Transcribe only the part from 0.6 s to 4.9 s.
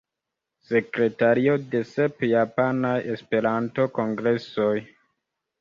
Sekretario de sep Japanaj Esperanto-kongresoj.